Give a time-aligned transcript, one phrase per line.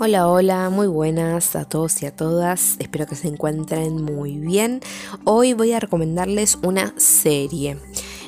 [0.00, 4.80] Hola, hola, muy buenas a todos y a todas, espero que se encuentren muy bien.
[5.24, 7.78] Hoy voy a recomendarles una serie.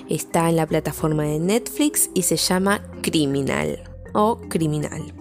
[0.09, 5.15] Está en la plataforma de Netflix y se llama Criminal o Criminal,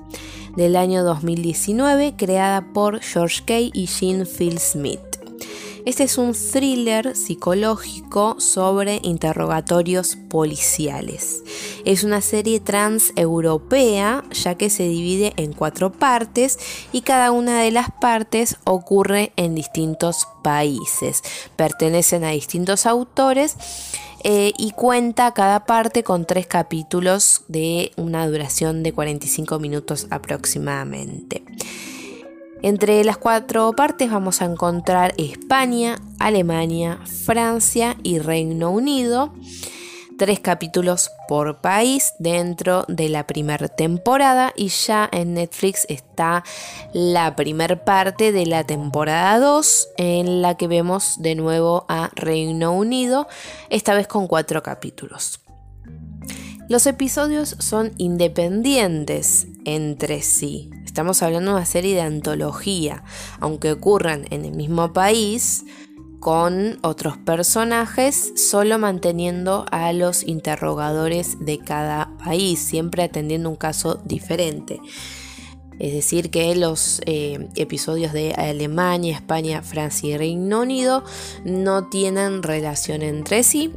[0.56, 5.09] del año 2019, creada por George Kay y Jean Phil Smith.
[5.90, 11.42] Este es un thriller psicológico sobre interrogatorios policiales.
[11.84, 16.60] Es una serie transeuropea ya que se divide en cuatro partes
[16.92, 21.24] y cada una de las partes ocurre en distintos países.
[21.56, 23.56] Pertenecen a distintos autores
[24.24, 31.44] eh, y cuenta cada parte con tres capítulos de una duración de 45 minutos aproximadamente.
[32.62, 39.34] Entre las cuatro partes vamos a encontrar España, Alemania, Francia y Reino Unido.
[40.18, 46.44] Tres capítulos por país dentro de la primera temporada y ya en Netflix está
[46.92, 52.74] la primera parte de la temporada 2 en la que vemos de nuevo a Reino
[52.74, 53.30] Unido,
[53.70, 55.40] esta vez con cuatro capítulos.
[56.70, 60.70] Los episodios son independientes entre sí.
[60.86, 63.04] Estamos hablando de una serie de antología,
[63.40, 65.66] aunque ocurran en el mismo país,
[66.20, 74.00] con otros personajes, solo manteniendo a los interrogadores de cada país, siempre atendiendo un caso
[74.06, 74.80] diferente.
[75.80, 81.04] Es decir, que los eh, episodios de Alemania, España, Francia y Reino Unido
[81.44, 83.74] no tienen relación entre sí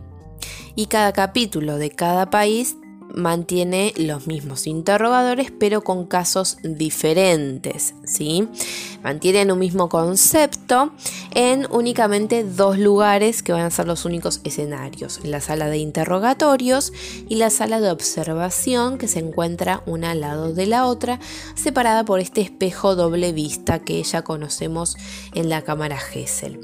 [0.74, 2.77] y cada capítulo de cada país
[3.14, 8.48] mantiene los mismos interrogadores pero con casos diferentes, ¿sí?
[9.02, 10.92] Mantienen un mismo concepto
[11.34, 16.92] en únicamente dos lugares que van a ser los únicos escenarios, la sala de interrogatorios
[17.28, 21.20] y la sala de observación que se encuentra una al lado de la otra,
[21.55, 24.96] separada por este espejo doble vista que ya conocemos
[25.34, 26.61] en la cámara Gesell.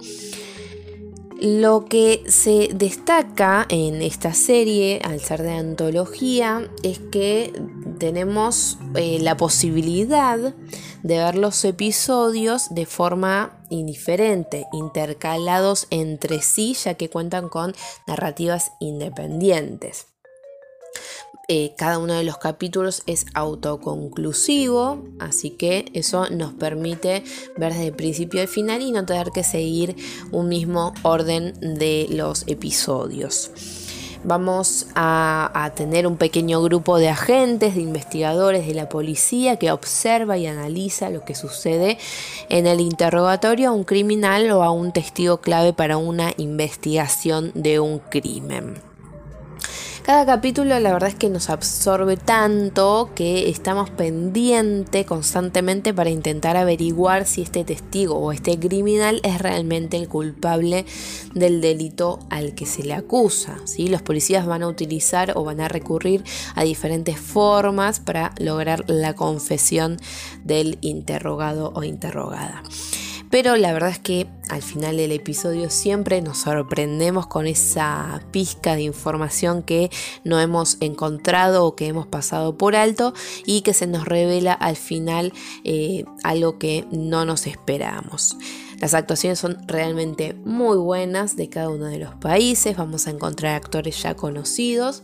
[1.40, 7.52] Lo que se destaca en esta serie, al ser de antología, es que
[8.00, 16.94] tenemos eh, la posibilidad de ver los episodios de forma indiferente, intercalados entre sí, ya
[16.94, 17.72] que cuentan con
[18.08, 20.08] narrativas independientes.
[21.50, 27.24] Eh, cada uno de los capítulos es autoconclusivo, así que eso nos permite
[27.56, 29.96] ver desde el principio al final y no tener que seguir
[30.30, 33.50] un mismo orden de los episodios.
[34.24, 39.72] Vamos a, a, tener un pequeño grupo de agentes, de investigadores de la policía que
[39.72, 41.96] observa y analiza lo que sucede
[42.50, 47.80] en el interrogatorio a un criminal o a un testigo clave para una investigación de
[47.80, 48.87] un crimen.
[50.08, 56.56] Cada capítulo la verdad es que nos absorbe tanto que estamos pendientes constantemente para intentar
[56.56, 60.86] averiguar si este testigo o este criminal es realmente el culpable
[61.34, 63.58] del delito al que se le acusa.
[63.66, 63.88] ¿sí?
[63.88, 66.24] Los policías van a utilizar o van a recurrir
[66.54, 69.98] a diferentes formas para lograr la confesión
[70.42, 72.62] del interrogado o interrogada.
[73.30, 78.74] Pero la verdad es que al final del episodio siempre nos sorprendemos con esa pizca
[78.74, 79.90] de información que
[80.24, 83.12] no hemos encontrado o que hemos pasado por alto
[83.44, 85.32] y que se nos revela al final
[85.64, 88.36] eh, algo que no nos esperábamos.
[88.80, 93.56] Las actuaciones son realmente muy buenas de cada uno de los países, vamos a encontrar
[93.56, 95.02] actores ya conocidos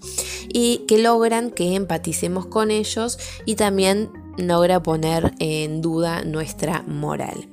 [0.48, 7.48] y que logran que empaticemos con ellos y también logra poner en duda nuestra moral.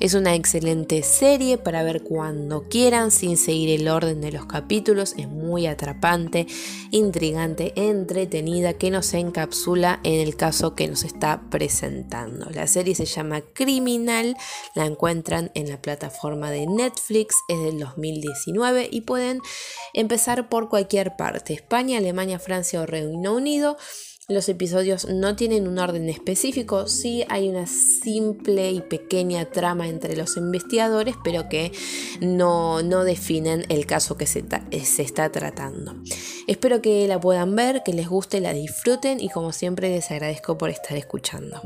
[0.00, 5.14] Es una excelente serie para ver cuando quieran sin seguir el orden de los capítulos.
[5.16, 6.46] Es muy atrapante,
[6.90, 12.50] intrigante, entretenida que nos encapsula en el caso que nos está presentando.
[12.50, 14.36] La serie se llama Criminal,
[14.74, 19.40] la encuentran en la plataforma de Netflix, es del 2019 y pueden
[19.92, 23.76] empezar por cualquier parte, España, Alemania, Francia o Reino Unido.
[24.26, 30.16] Los episodios no tienen un orden específico, sí hay una simple y pequeña trama entre
[30.16, 31.72] los investigadores, pero que
[32.22, 34.42] no, definen el caso que se,
[34.82, 35.96] se está tratando.
[36.46, 40.56] Espero que la puedan ver, que les guste, la disfruten y como siempre les agradezco
[40.56, 41.60] por estar escuchando.